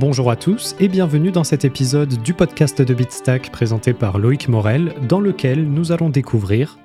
Bonjour 0.00 0.30
à 0.30 0.36
tous 0.36 0.76
et 0.78 0.86
bienvenue 0.86 1.32
dans 1.32 1.42
cet 1.42 1.64
épisode 1.64 2.22
du 2.22 2.32
podcast 2.32 2.80
de 2.80 2.94
Bitstack 2.94 3.50
présenté 3.50 3.92
par 3.92 4.18
Loïc 4.18 4.46
Morel, 4.46 4.94
dans 5.08 5.18
lequel 5.18 5.64
nous 5.64 5.90
allons 5.90 6.08
découvrir 6.08 6.78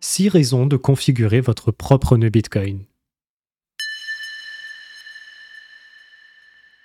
6 0.00 0.30
raisons 0.30 0.66
de 0.66 0.76
configurer 0.76 1.40
votre 1.40 1.70
propre 1.70 2.16
nœud 2.16 2.28
Bitcoin. 2.28 2.80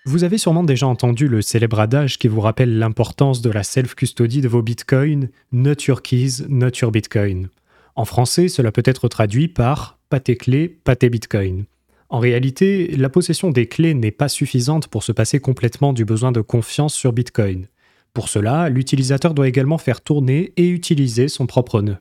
Vous 0.05 0.23
avez 0.23 0.37
sûrement 0.37 0.63
déjà 0.63 0.85
entendu 0.85 1.27
le 1.27 1.41
célèbre 1.41 1.79
adage 1.79 2.19
qui 2.19 2.27
vous 2.27 2.41
rappelle 2.41 2.77
l'importance 2.77 3.41
de 3.41 3.49
la 3.49 3.63
self-custody 3.63 4.41
de 4.41 4.47
vos 4.47 4.61
bitcoins, 4.61 5.29
not 5.51 5.85
your 5.87 6.03
keys, 6.03 6.43
not 6.47 6.77
your 6.79 6.91
bitcoin. 6.91 7.49
En 7.95 8.05
français, 8.05 8.49
cela 8.49 8.71
peut 8.71 8.83
être 8.85 9.07
traduit 9.07 9.47
par 9.47 9.97
pas 10.11 10.19
tes 10.19 10.37
clés, 10.37 10.77
bitcoins. 10.85 11.65
En 12.09 12.19
réalité, 12.19 12.95
la 12.95 13.09
possession 13.09 13.49
des 13.49 13.67
clés 13.67 13.93
n'est 13.93 14.11
pas 14.11 14.29
suffisante 14.29 14.87
pour 14.87 15.03
se 15.03 15.11
passer 15.11 15.39
complètement 15.39 15.93
du 15.93 16.05
besoin 16.05 16.31
de 16.31 16.41
confiance 16.41 16.93
sur 16.93 17.13
Bitcoin. 17.13 17.67
Pour 18.13 18.29
cela, 18.29 18.69
l'utilisateur 18.69 19.33
doit 19.33 19.47
également 19.47 19.77
faire 19.77 20.01
tourner 20.01 20.53
et 20.55 20.69
utiliser 20.69 21.27
son 21.27 21.47
propre 21.47 21.81
nœud. 21.81 21.97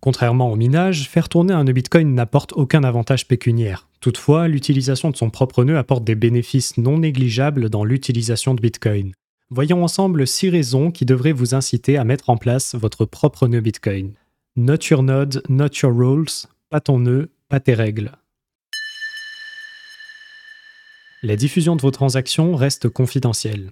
Contrairement 0.00 0.50
au 0.50 0.56
minage, 0.56 1.08
faire 1.08 1.28
tourner 1.28 1.54
un 1.54 1.62
nœud 1.62 1.72
Bitcoin 1.72 2.14
n'apporte 2.14 2.52
aucun 2.54 2.82
avantage 2.82 3.28
pécuniaire. 3.28 3.88
Toutefois, 4.00 4.48
l'utilisation 4.48 5.10
de 5.10 5.16
son 5.16 5.30
propre 5.30 5.62
nœud 5.62 5.78
apporte 5.78 6.02
des 6.02 6.16
bénéfices 6.16 6.76
non 6.76 6.98
négligeables 6.98 7.70
dans 7.70 7.84
l'utilisation 7.84 8.54
de 8.54 8.60
Bitcoin. 8.60 9.12
Voyons 9.50 9.84
ensemble 9.84 10.26
6 10.26 10.48
raisons 10.48 10.90
qui 10.90 11.04
devraient 11.04 11.30
vous 11.30 11.54
inciter 11.54 11.98
à 11.98 12.04
mettre 12.04 12.30
en 12.30 12.36
place 12.36 12.74
votre 12.74 13.04
propre 13.04 13.46
nœud 13.46 13.60
Bitcoin. 13.60 14.14
Not 14.56 14.88
your 14.90 15.04
node, 15.04 15.42
not 15.48 15.68
your 15.82 15.96
rules, 15.96 16.48
pas 16.68 16.80
ton 16.80 16.98
nœud, 16.98 17.30
pas 17.48 17.60
tes 17.60 17.74
règles. 17.74 18.10
La 21.24 21.36
diffusion 21.36 21.76
de 21.76 21.82
vos 21.82 21.92
transactions 21.92 22.56
reste 22.56 22.88
confidentielle. 22.88 23.70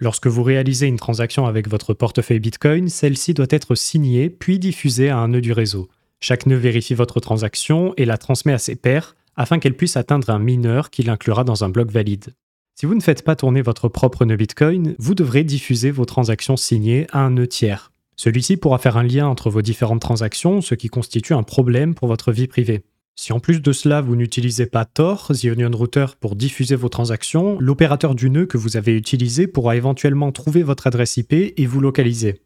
Lorsque 0.00 0.26
vous 0.26 0.42
réalisez 0.42 0.88
une 0.88 0.98
transaction 0.98 1.46
avec 1.46 1.68
votre 1.68 1.94
portefeuille 1.94 2.40
Bitcoin, 2.40 2.88
celle-ci 2.88 3.34
doit 3.34 3.46
être 3.50 3.76
signée 3.76 4.28
puis 4.30 4.58
diffusée 4.58 5.08
à 5.08 5.18
un 5.18 5.28
nœud 5.28 5.40
du 5.40 5.52
réseau. 5.52 5.88
Chaque 6.18 6.44
nœud 6.44 6.56
vérifie 6.56 6.94
votre 6.94 7.20
transaction 7.20 7.94
et 7.96 8.04
la 8.04 8.18
transmet 8.18 8.52
à 8.52 8.58
ses 8.58 8.74
pairs 8.74 9.14
afin 9.36 9.60
qu'elle 9.60 9.76
puisse 9.76 9.96
atteindre 9.96 10.28
un 10.30 10.40
mineur 10.40 10.90
qui 10.90 11.04
l'inclura 11.04 11.44
dans 11.44 11.62
un 11.62 11.68
bloc 11.68 11.90
valide. 11.90 12.34
Si 12.74 12.84
vous 12.84 12.96
ne 12.96 13.00
faites 13.02 13.22
pas 13.22 13.36
tourner 13.36 13.62
votre 13.62 13.88
propre 13.88 14.24
nœud 14.24 14.36
Bitcoin, 14.36 14.96
vous 14.98 15.14
devrez 15.14 15.44
diffuser 15.44 15.92
vos 15.92 16.04
transactions 16.04 16.56
signées 16.56 17.06
à 17.12 17.20
un 17.20 17.30
nœud 17.30 17.46
tiers. 17.46 17.92
Celui-ci 18.16 18.56
pourra 18.56 18.78
faire 18.78 18.96
un 18.96 19.02
lien 19.04 19.28
entre 19.28 19.50
vos 19.50 19.62
différentes 19.62 20.00
transactions, 20.00 20.60
ce 20.60 20.74
qui 20.74 20.88
constitue 20.88 21.34
un 21.34 21.42
problème 21.44 21.94
pour 21.94 22.08
votre 22.08 22.32
vie 22.32 22.48
privée. 22.48 22.82
Si 23.18 23.32
en 23.32 23.40
plus 23.40 23.62
de 23.62 23.72
cela, 23.72 24.02
vous 24.02 24.14
n'utilisez 24.14 24.66
pas 24.66 24.84
Tor, 24.84 25.28
The 25.28 25.46
Onion 25.46 25.70
Router, 25.72 26.06
pour 26.20 26.36
diffuser 26.36 26.76
vos 26.76 26.90
transactions, 26.90 27.58
l'opérateur 27.58 28.14
du 28.14 28.28
nœud 28.28 28.44
que 28.44 28.58
vous 28.58 28.76
avez 28.76 28.94
utilisé 28.94 29.46
pourra 29.46 29.74
éventuellement 29.74 30.32
trouver 30.32 30.62
votre 30.62 30.86
adresse 30.86 31.16
IP 31.16 31.32
et 31.32 31.66
vous 31.66 31.80
localiser. 31.80 32.42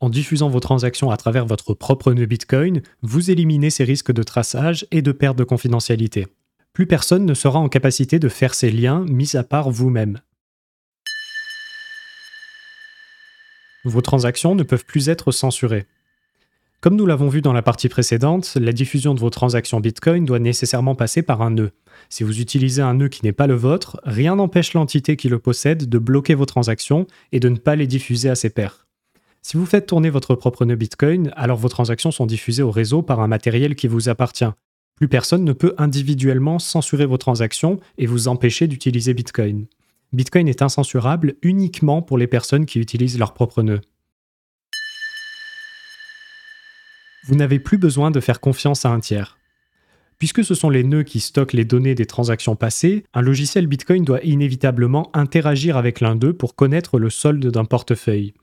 En 0.00 0.10
diffusant 0.10 0.50
vos 0.50 0.60
transactions 0.60 1.10
à 1.10 1.16
travers 1.16 1.46
votre 1.46 1.72
propre 1.72 2.12
nœud 2.12 2.26
Bitcoin, 2.26 2.82
vous 3.00 3.30
éliminez 3.30 3.70
ces 3.70 3.84
risques 3.84 4.12
de 4.12 4.22
traçage 4.22 4.86
et 4.90 5.00
de 5.00 5.12
perte 5.12 5.38
de 5.38 5.44
confidentialité. 5.44 6.26
Plus 6.74 6.86
personne 6.86 7.24
ne 7.24 7.34
sera 7.34 7.58
en 7.58 7.70
capacité 7.70 8.18
de 8.18 8.28
faire 8.28 8.54
ces 8.54 8.70
liens, 8.70 9.06
mis 9.08 9.34
à 9.34 9.44
part 9.44 9.70
vous-même. 9.70 10.20
Vos 13.84 14.02
transactions 14.02 14.54
ne 14.54 14.62
peuvent 14.62 14.84
plus 14.84 15.08
être 15.08 15.32
censurées. 15.32 15.86
Comme 16.82 16.96
nous 16.96 17.06
l'avons 17.06 17.28
vu 17.28 17.42
dans 17.42 17.52
la 17.52 17.62
partie 17.62 17.88
précédente, 17.88 18.56
la 18.60 18.72
diffusion 18.72 19.14
de 19.14 19.20
vos 19.20 19.30
transactions 19.30 19.78
Bitcoin 19.78 20.24
doit 20.24 20.40
nécessairement 20.40 20.96
passer 20.96 21.22
par 21.22 21.40
un 21.40 21.50
nœud. 21.50 21.70
Si 22.08 22.24
vous 22.24 22.40
utilisez 22.40 22.82
un 22.82 22.94
nœud 22.94 23.08
qui 23.08 23.24
n'est 23.24 23.30
pas 23.30 23.46
le 23.46 23.54
vôtre, 23.54 24.00
rien 24.02 24.34
n'empêche 24.34 24.74
l'entité 24.74 25.16
qui 25.16 25.28
le 25.28 25.38
possède 25.38 25.88
de 25.88 25.98
bloquer 25.98 26.34
vos 26.34 26.44
transactions 26.44 27.06
et 27.30 27.38
de 27.38 27.48
ne 27.48 27.56
pas 27.56 27.76
les 27.76 27.86
diffuser 27.86 28.30
à 28.30 28.34
ses 28.34 28.50
pairs. 28.50 28.88
Si 29.42 29.56
vous 29.56 29.64
faites 29.64 29.86
tourner 29.86 30.10
votre 30.10 30.34
propre 30.34 30.64
nœud 30.64 30.74
Bitcoin, 30.74 31.30
alors 31.36 31.56
vos 31.56 31.68
transactions 31.68 32.10
sont 32.10 32.26
diffusées 32.26 32.64
au 32.64 32.72
réseau 32.72 33.00
par 33.00 33.20
un 33.20 33.28
matériel 33.28 33.76
qui 33.76 33.86
vous 33.86 34.08
appartient. 34.08 34.50
Plus 34.96 35.06
personne 35.06 35.44
ne 35.44 35.52
peut 35.52 35.76
individuellement 35.78 36.58
censurer 36.58 37.06
vos 37.06 37.16
transactions 37.16 37.78
et 37.96 38.06
vous 38.06 38.26
empêcher 38.26 38.66
d'utiliser 38.66 39.14
Bitcoin. 39.14 39.66
Bitcoin 40.12 40.48
est 40.48 40.62
incensurable 40.62 41.36
uniquement 41.42 42.02
pour 42.02 42.18
les 42.18 42.26
personnes 42.26 42.66
qui 42.66 42.80
utilisent 42.80 43.20
leur 43.20 43.34
propre 43.34 43.62
nœud. 43.62 43.80
Vous 47.24 47.34
n'avez 47.34 47.58
plus 47.58 47.78
besoin 47.78 48.10
de 48.10 48.20
faire 48.20 48.40
confiance 48.40 48.84
à 48.84 48.90
un 48.90 49.00
tiers. 49.00 49.38
Puisque 50.18 50.44
ce 50.44 50.54
sont 50.54 50.70
les 50.70 50.84
nœuds 50.84 51.02
qui 51.02 51.20
stockent 51.20 51.52
les 51.52 51.64
données 51.64 51.94
des 51.94 52.06
transactions 52.06 52.54
passées, 52.54 53.04
un 53.12 53.22
logiciel 53.22 53.66
Bitcoin 53.66 54.04
doit 54.04 54.22
inévitablement 54.22 55.10
interagir 55.14 55.76
avec 55.76 56.00
l'un 56.00 56.14
d'eux 56.14 56.32
pour 56.32 56.54
connaître 56.54 56.98
le 56.98 57.10
solde 57.10 57.44
d'un 57.46 57.64
portefeuille. 57.64 58.34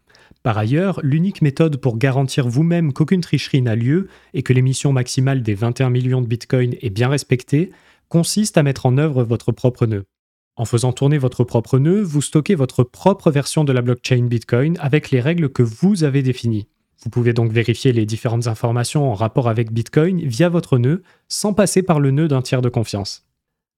Par 0.43 0.57
ailleurs, 0.57 0.99
l'unique 1.03 1.41
méthode 1.41 1.77
pour 1.77 1.97
garantir 1.97 2.47
vous-même 2.47 2.93
qu'aucune 2.93 3.21
tricherie 3.21 3.61
n'a 3.61 3.75
lieu 3.75 4.07
et 4.33 4.43
que 4.43 4.53
l'émission 4.53 4.93
maximale 4.93 5.41
des 5.41 5.53
21 5.53 5.89
millions 5.89 6.21
de 6.21 6.27
Bitcoin 6.27 6.75
est 6.81 6.89
bien 6.89 7.09
respectée 7.09 7.71
consiste 8.09 8.57
à 8.57 8.63
mettre 8.63 8.85
en 8.85 8.97
œuvre 8.97 9.23
votre 9.23 9.51
propre 9.51 9.85
nœud. 9.85 10.05
En 10.55 10.65
faisant 10.65 10.91
tourner 10.91 11.17
votre 11.17 11.43
propre 11.43 11.79
nœud, 11.79 12.01
vous 12.01 12.21
stockez 12.21 12.55
votre 12.55 12.83
propre 12.83 13.31
version 13.31 13.63
de 13.63 13.71
la 13.71 13.81
blockchain 13.81 14.25
Bitcoin 14.25 14.77
avec 14.79 15.11
les 15.11 15.21
règles 15.21 15.49
que 15.49 15.63
vous 15.63 16.03
avez 16.03 16.23
définies. 16.23 16.67
Vous 17.03 17.09
pouvez 17.09 17.33
donc 17.33 17.51
vérifier 17.51 17.93
les 17.93 18.05
différentes 18.05 18.47
informations 18.47 19.09
en 19.09 19.13
rapport 19.13 19.47
avec 19.47 19.71
Bitcoin 19.71 20.21
via 20.21 20.49
votre 20.49 20.77
nœud 20.77 21.01
sans 21.27 21.53
passer 21.53 21.81
par 21.81 21.99
le 21.99 22.11
nœud 22.11 22.27
d'un 22.27 22.41
tiers 22.41 22.61
de 22.61 22.69
confiance. 22.69 23.25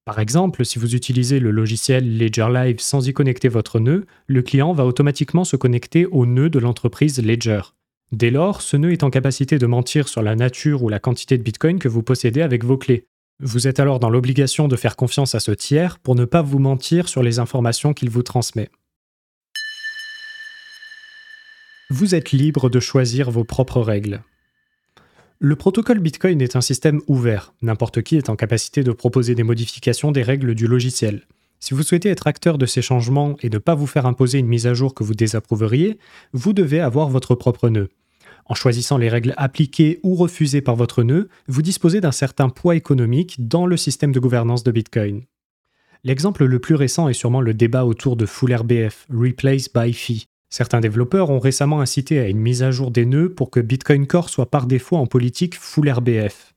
Par 0.06 0.18
exemple, 0.18 0.66
si 0.66 0.80
vous 0.80 0.96
utilisez 0.96 1.40
le 1.40 1.52
logiciel 1.52 2.18
Ledger 2.18 2.48
Live 2.52 2.80
sans 2.80 3.08
y 3.08 3.14
connecter 3.14 3.50
votre 3.50 3.80
nœud, 3.80 4.08
le 4.26 4.42
client 4.42 4.74
va 4.74 4.86
automatiquement 4.86 5.44
se 5.44 5.56
connecter 5.56 6.08
au 6.08 6.26
nœud 6.26 6.50
de 6.50 6.58
l'entreprise 6.58 7.24
Ledger. 7.24 7.62
Dès 8.12 8.32
lors, 8.32 8.64
ce 8.64 8.76
nœud 8.78 8.92
est 8.92 9.04
en 9.04 9.12
capacité 9.12 9.59
de 9.59 9.68
mentir 9.68 10.08
sur 10.08 10.24
la 10.24 10.36
nature 10.36 10.82
ou 10.84 10.90
la 10.90 11.00
quantité 11.00 11.38
de 11.38 11.44
Bitcoin 11.44 11.78
que 11.78 11.88
vous 11.88 12.02
possédez 12.02 12.42
avec 12.42 12.66
vos 12.66 12.78
clés. 12.78 13.06
Vous 13.40 13.68
êtes 13.68 13.80
alors 13.80 14.00
dans 14.00 14.09
l'obligation 14.09 14.68
de 14.68 14.76
faire 14.76 14.96
confiance 14.96 15.36
à 15.36 15.40
ce 15.40 15.52
tiers 15.52 16.00
pour 16.00 16.16
ne 16.16 16.26
pas 16.26 16.42
vous 16.42 16.59
mentir 16.59 17.08
sur 17.08 17.22
les 17.22 17.38
informations 17.38 17.94
qu'il 17.94 18.09
vous 18.09 18.24
transmet. 18.24 18.70
Vous 21.91 22.16
êtes 22.16 22.31
libre 22.31 22.69
de 22.69 22.79
choisir 22.79 23.29
vos 23.29 23.44
propres 23.44 23.81
règles. 23.81 24.22
Le 25.40 25.57
protocole 25.57 26.00
Bitcoin 26.00 26.41
est 26.41 26.56
un 26.56 26.62
système 26.62 27.02
ouvert, 27.07 27.53
n'importe 27.62 28.02
qui 28.02 28.16
est 28.16 28.29
en 28.29 28.38
capacité 28.38 28.81
de 28.81 28.94
proposer 28.94 29.35
des 29.35 29.44
modifications 29.44 30.13
des 30.13 30.24
règles 30.24 30.56
du 30.56 30.68
logiciel. 30.68 31.28
Si 31.59 31.74
vous 31.74 31.84
souhaitez 31.84 32.07
être 32.07 32.28
acteur 32.28 32.57
de 32.57 32.66
ces 32.66 32.81
changements 32.81 33.35
et 33.41 33.50
ne 33.50 33.57
pas 33.57 33.75
vous 33.75 33.88
faire 33.88 34.06
imposer 34.06 34.40
une 34.40 34.47
mise 34.47 34.68
à 34.68 34.74
jour 34.74 34.94
que 34.96 35.03
vous 35.03 35.16
désapprouveriez, 35.16 36.00
vous 36.31 36.53
devez 36.53 36.79
avoir 36.79 37.09
votre 37.09 37.35
propre 37.35 37.68
nœud. 37.68 37.90
En 38.46 38.56
choisissant 38.56 38.97
les 38.97 39.09
règles 39.09 39.34
appliquées 39.35 40.00
ou 40.02 40.16
refusées 40.16 40.62
par 40.62 40.78
votre 40.78 41.03
nœud, 41.03 41.28
vous 41.50 41.62
disposez 41.62 42.00
d'un 42.00 42.13
certain 42.13 42.47
poids 42.47 42.78
économique 42.78 43.50
dans 43.50 43.66
le 43.66 43.75
système 43.75 44.13
de 44.13 44.19
gouvernance 44.22 44.63
de 44.63 44.72
Bitcoin. 44.72 45.23
L'exemple 46.06 46.46
le 46.46 46.59
plus 46.59 46.75
récent 46.75 47.09
est 47.09 47.13
sûrement 47.13 47.41
le 47.41 47.53
débat 47.53 47.84
autour 47.84 48.16
de 48.16 48.25
Full 48.25 48.56
RBF, 48.56 49.08
Replace 49.11 49.67
by 49.73 49.91
Fee, 49.91 50.28
Certains 50.52 50.82
développeurs 50.82 51.30
ont 51.30 51.40
récemment 51.40 51.80
incité 51.80 52.20
à 52.20 52.28
une 52.28 52.38
mise 52.38 52.62
à 52.62 52.72
jour 52.72 52.92
des 52.92 53.06
nœuds 53.06 53.34
pour 53.34 53.52
que 53.52 53.62
Bitcoin 53.62 54.06
Core 54.06 54.28
soit 54.28 54.52
par 54.52 54.68
défaut 54.68 54.98
en 54.98 55.08
politique 55.08 55.56
full 55.56 55.90
RBF. 55.90 56.53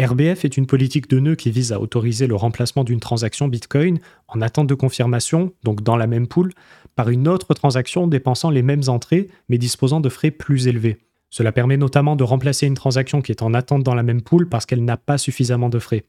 RBF 0.00 0.44
est 0.44 0.56
une 0.56 0.68
politique 0.68 1.10
de 1.10 1.18
nœuds 1.18 1.34
qui 1.34 1.50
vise 1.50 1.72
à 1.72 1.80
autoriser 1.80 2.28
le 2.28 2.36
remplacement 2.36 2.84
d'une 2.84 3.00
transaction 3.00 3.48
Bitcoin 3.48 3.98
en 4.28 4.40
attente 4.40 4.68
de 4.68 4.74
confirmation, 4.74 5.52
donc 5.64 5.82
dans 5.82 5.96
la 5.96 6.06
même 6.06 6.28
pool, 6.28 6.52
par 6.94 7.10
une 7.10 7.26
autre 7.26 7.52
transaction 7.52 8.06
dépensant 8.06 8.50
les 8.50 8.62
mêmes 8.62 8.84
entrées 8.86 9.28
mais 9.48 9.58
disposant 9.58 9.98
de 9.98 10.08
frais 10.08 10.30
plus 10.30 10.68
élevés. 10.68 10.98
Cela 11.28 11.50
permet 11.50 11.76
notamment 11.76 12.14
de 12.14 12.22
remplacer 12.22 12.68
une 12.68 12.74
transaction 12.74 13.22
qui 13.22 13.32
est 13.32 13.42
en 13.42 13.54
attente 13.54 13.82
dans 13.82 13.96
la 13.96 14.04
même 14.04 14.22
pool 14.22 14.48
parce 14.48 14.66
qu'elle 14.66 14.84
n'a 14.84 14.96
pas 14.96 15.18
suffisamment 15.18 15.68
de 15.68 15.80
frais. 15.80 16.04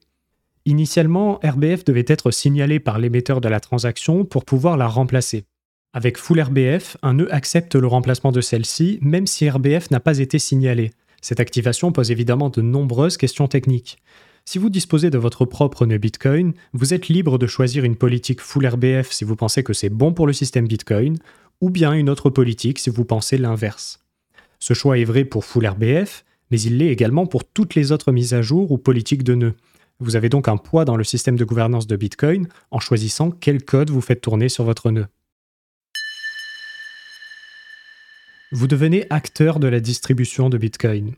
Initialement, 0.66 1.40
RBF 1.42 1.84
devait 1.84 2.04
être 2.06 2.30
signalé 2.30 2.78
par 2.78 3.00
l'émetteur 3.00 3.40
de 3.40 3.48
la 3.48 3.58
transaction 3.58 4.24
pour 4.24 4.44
pouvoir 4.44 4.76
la 4.76 4.86
remplacer. 4.86 5.46
Avec 5.96 6.18
Full 6.18 6.40
RBF, 6.40 6.96
un 7.02 7.14
nœud 7.14 7.32
accepte 7.32 7.76
le 7.76 7.86
remplacement 7.86 8.32
de 8.32 8.40
celle-ci, 8.40 8.98
même 9.00 9.28
si 9.28 9.48
RBF 9.48 9.92
n'a 9.92 10.00
pas 10.00 10.18
été 10.18 10.40
signalé. 10.40 10.90
Cette 11.22 11.38
activation 11.38 11.92
pose 11.92 12.10
évidemment 12.10 12.50
de 12.50 12.62
nombreuses 12.62 13.16
questions 13.16 13.46
techniques. 13.46 13.98
Si 14.44 14.58
vous 14.58 14.70
disposez 14.70 15.10
de 15.10 15.18
votre 15.18 15.44
propre 15.44 15.86
nœud 15.86 15.98
Bitcoin, 15.98 16.52
vous 16.72 16.94
êtes 16.94 17.06
libre 17.06 17.38
de 17.38 17.46
choisir 17.46 17.84
une 17.84 17.94
politique 17.94 18.40
Full 18.40 18.66
RBF 18.66 19.12
si 19.12 19.24
vous 19.24 19.36
pensez 19.36 19.62
que 19.62 19.72
c'est 19.72 19.88
bon 19.88 20.12
pour 20.12 20.26
le 20.26 20.32
système 20.32 20.66
Bitcoin, 20.66 21.16
ou 21.60 21.70
bien 21.70 21.92
une 21.92 22.10
autre 22.10 22.28
politique 22.28 22.80
si 22.80 22.90
vous 22.90 23.04
pensez 23.04 23.38
l'inverse. 23.38 24.04
Ce 24.58 24.74
choix 24.74 24.98
est 24.98 25.04
vrai 25.04 25.24
pour 25.24 25.44
Full 25.44 25.64
RBF, 25.64 26.24
mais 26.50 26.60
il 26.60 26.78
l'est 26.78 26.90
également 26.90 27.26
pour 27.26 27.44
toutes 27.44 27.76
les 27.76 27.92
autres 27.92 28.10
mises 28.10 28.34
à 28.34 28.42
jour 28.42 28.72
ou 28.72 28.78
politiques 28.78 29.22
de 29.22 29.36
nœuds. 29.36 29.54
Vous 30.00 30.16
avez 30.16 30.28
donc 30.28 30.48
un 30.48 30.56
poids 30.56 30.84
dans 30.84 30.96
le 30.96 31.04
système 31.04 31.36
de 31.36 31.44
gouvernance 31.44 31.86
de 31.86 31.94
Bitcoin 31.94 32.48
en 32.72 32.80
choisissant 32.80 33.30
quel 33.30 33.64
code 33.64 33.90
vous 33.90 34.00
faites 34.00 34.22
tourner 34.22 34.48
sur 34.48 34.64
votre 34.64 34.90
nœud. 34.90 35.06
Vous 38.56 38.68
devenez 38.68 39.04
acteur 39.10 39.58
de 39.58 39.66
la 39.66 39.80
distribution 39.80 40.48
de 40.48 40.58
Bitcoin. 40.58 41.14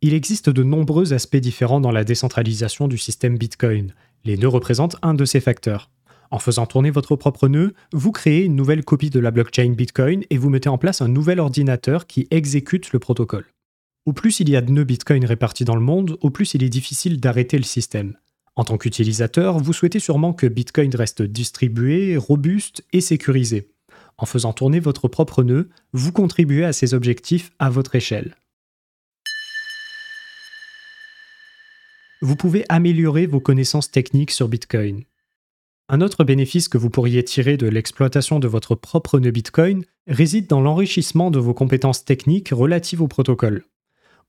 Il 0.00 0.14
existe 0.14 0.48
de 0.48 0.62
nombreux 0.62 1.12
aspects 1.12 1.36
différents 1.36 1.82
dans 1.82 1.90
la 1.90 2.02
décentralisation 2.02 2.88
du 2.88 2.96
système 2.96 3.36
Bitcoin. 3.36 3.92
Les 4.24 4.38
nœuds 4.38 4.48
représentent 4.48 4.96
un 5.02 5.12
de 5.12 5.26
ces 5.26 5.40
facteurs. 5.40 5.90
En 6.30 6.38
faisant 6.38 6.64
tourner 6.64 6.90
votre 6.90 7.14
propre 7.14 7.46
nœud, 7.46 7.74
vous 7.92 8.10
créez 8.10 8.42
une 8.42 8.56
nouvelle 8.56 8.86
copie 8.86 9.10
de 9.10 9.20
la 9.20 9.32
blockchain 9.32 9.74
Bitcoin 9.76 10.24
et 10.30 10.38
vous 10.38 10.48
mettez 10.48 10.70
en 10.70 10.78
place 10.78 11.02
un 11.02 11.08
nouvel 11.08 11.40
ordinateur 11.40 12.06
qui 12.06 12.26
exécute 12.30 12.90
le 12.94 13.00
protocole. 13.00 13.44
Au 14.06 14.14
plus 14.14 14.40
il 14.40 14.48
y 14.48 14.56
a 14.56 14.62
de 14.62 14.72
nœuds 14.72 14.84
Bitcoin 14.84 15.26
répartis 15.26 15.66
dans 15.66 15.76
le 15.76 15.82
monde, 15.82 16.16
au 16.22 16.30
plus 16.30 16.54
il 16.54 16.62
est 16.62 16.70
difficile 16.70 17.20
d'arrêter 17.20 17.58
le 17.58 17.64
système. 17.64 18.16
En 18.56 18.64
tant 18.64 18.78
qu'utilisateur, 18.78 19.58
vous 19.58 19.74
souhaitez 19.74 20.00
sûrement 20.00 20.32
que 20.32 20.46
Bitcoin 20.46 20.94
reste 20.96 21.20
distribué, 21.20 22.16
robuste 22.16 22.82
et 22.94 23.02
sécurisé. 23.02 23.68
En 24.20 24.26
faisant 24.26 24.52
tourner 24.52 24.80
votre 24.80 25.08
propre 25.08 25.42
nœud, 25.42 25.70
vous 25.94 26.12
contribuez 26.12 26.66
à 26.66 26.74
ces 26.74 26.92
objectifs 26.92 27.52
à 27.58 27.70
votre 27.70 27.94
échelle. 27.94 28.36
Vous 32.20 32.36
pouvez 32.36 32.66
améliorer 32.68 33.24
vos 33.24 33.40
connaissances 33.40 33.90
techniques 33.90 34.30
sur 34.30 34.48
Bitcoin. 34.48 35.04
Un 35.88 36.02
autre 36.02 36.22
bénéfice 36.22 36.68
que 36.68 36.76
vous 36.76 36.90
pourriez 36.90 37.24
tirer 37.24 37.56
de 37.56 37.66
l'exploitation 37.66 38.40
de 38.40 38.46
votre 38.46 38.74
propre 38.74 39.18
nœud 39.18 39.30
Bitcoin 39.30 39.86
réside 40.06 40.46
dans 40.46 40.60
l'enrichissement 40.60 41.30
de 41.30 41.38
vos 41.38 41.54
compétences 41.54 42.04
techniques 42.04 42.50
relatives 42.50 43.00
au 43.00 43.08
protocole. 43.08 43.64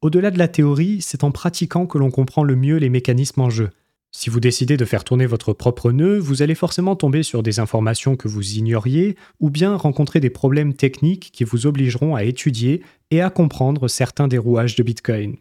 Au-delà 0.02 0.32
de 0.32 0.40
la 0.40 0.48
théorie, 0.48 1.02
c'est 1.02 1.26
en 1.26 1.32
pratiquant 1.32 1.86
que 1.86 1.98
l'on 1.98 2.12
comprend 2.12 2.46
le 2.46 2.56
mieux 2.56 2.78
les 2.78 2.90
mécanismes 2.90 3.42
en 3.42 3.50
jeu. 3.50 3.72
Si 4.14 4.30
vous 4.30 4.42
décidez 4.42 4.76
de 4.76 4.84
faire 4.84 5.06
tourner 5.06 5.26
votre 5.26 5.54
propre 5.54 5.92
nœud, 5.92 6.20
vous 6.20 6.42
allez 6.42 6.54
forcément 6.54 6.98
tomber 6.98 7.24
sur 7.24 7.44
des 7.44 7.60
informations 7.60 8.18
que 8.18 8.28
vous 8.28 8.56
ignoriez, 8.58 9.16
ou 9.40 9.50
bien 9.50 9.76
rencontrer 9.76 10.20
des 10.20 10.30
problèmes 10.30 10.74
techniques 10.74 11.32
qui 11.32 11.46
vous 11.46 11.66
obligeront 11.66 12.16
à 12.16 12.24
étudier 12.24 12.84
et 13.10 13.22
à 13.22 13.30
comprendre 13.30 13.88
certains 13.88 14.28
des 14.28 14.38
rouages 14.38 14.76
de 14.76 14.84
Bitcoin. 14.84 15.38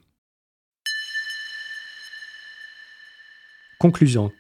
Conclusion. 3.81 4.31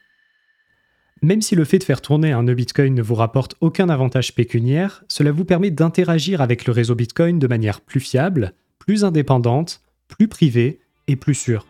Même 1.22 1.42
si 1.42 1.54
le 1.54 1.64
fait 1.64 1.78
de 1.78 1.84
faire 1.84 2.00
tourner 2.00 2.32
un 2.32 2.44
nœud 2.44 2.54
Bitcoin 2.54 2.94
ne 2.94 3.02
vous 3.02 3.14
rapporte 3.16 3.56
aucun 3.60 3.88
avantage 3.88 4.34
pécuniaire, 4.34 5.04
cela 5.08 5.32
vous 5.32 5.44
permet 5.44 5.70
d'interagir 5.70 6.40
avec 6.40 6.66
le 6.66 6.72
réseau 6.72 6.94
Bitcoin 6.94 7.38
de 7.38 7.46
manière 7.46 7.80
plus 7.80 8.00
fiable, 8.00 8.54
plus 8.78 9.04
indépendante, 9.04 9.82
plus 10.08 10.28
privé 10.28 10.80
et 11.08 11.16
plus 11.16 11.34
sûr. 11.34 11.66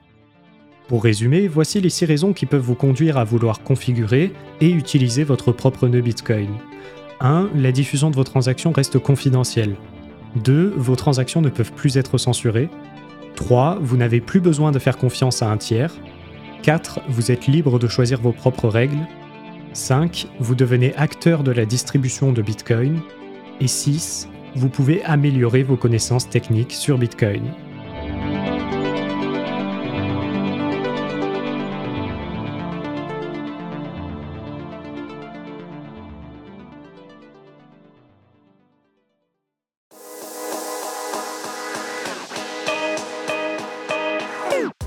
Pour 0.90 1.04
résumer, 1.04 1.46
voici 1.46 1.80
les 1.80 1.88
6 1.88 2.04
raisons 2.06 2.32
qui 2.32 2.46
peuvent 2.46 2.60
vous 2.60 2.74
conduire 2.74 3.16
à 3.16 3.22
vouloir 3.22 3.62
configurer 3.62 4.32
et 4.60 4.68
utiliser 4.68 5.22
votre 5.22 5.52
propre 5.52 5.86
nœud 5.86 6.00
Bitcoin. 6.00 6.48
1. 7.20 7.50
La 7.54 7.70
diffusion 7.70 8.10
de 8.10 8.16
vos 8.16 8.24
transactions 8.24 8.72
reste 8.72 8.98
confidentielle. 8.98 9.76
2. 10.42 10.74
Vos 10.76 10.96
transactions 10.96 11.42
ne 11.42 11.48
peuvent 11.48 11.72
plus 11.74 11.96
être 11.96 12.18
censurées. 12.18 12.68
3. 13.36 13.78
Vous 13.80 13.96
n'avez 13.96 14.20
plus 14.20 14.40
besoin 14.40 14.72
de 14.72 14.80
faire 14.80 14.98
confiance 14.98 15.42
à 15.42 15.52
un 15.52 15.58
tiers. 15.58 15.94
4. 16.64 17.02
Vous 17.08 17.30
êtes 17.30 17.46
libre 17.46 17.78
de 17.78 17.86
choisir 17.86 18.20
vos 18.20 18.32
propres 18.32 18.68
règles. 18.68 19.06
5. 19.74 20.26
Vous 20.40 20.56
devenez 20.56 20.92
acteur 20.96 21.44
de 21.44 21.52
la 21.52 21.66
distribution 21.66 22.32
de 22.32 22.42
Bitcoin. 22.42 22.98
Et 23.60 23.68
6. 23.68 24.28
Vous 24.56 24.68
pouvez 24.68 25.04
améliorer 25.04 25.62
vos 25.62 25.76
connaissances 25.76 26.28
techniques 26.28 26.72
sur 26.72 26.98
Bitcoin. 26.98 27.44